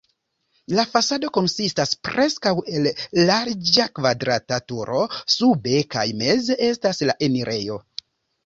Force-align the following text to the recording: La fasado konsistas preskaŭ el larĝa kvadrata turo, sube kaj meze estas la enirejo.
La 0.77 0.83
fasado 0.93 1.29
konsistas 1.37 1.91
preskaŭ 2.07 2.53
el 2.79 2.89
larĝa 3.31 3.87
kvadrata 3.99 4.61
turo, 4.73 5.05
sube 5.37 5.85
kaj 5.95 6.07
meze 6.23 6.61
estas 6.73 7.05
la 7.13 7.21
enirejo. 7.29 7.79